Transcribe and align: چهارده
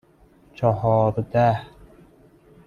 چهارده 0.55 1.63